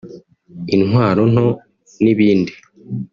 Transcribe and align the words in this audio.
intwaro 0.75 1.23
nto 1.33 1.47
n’ibindi 2.03 2.53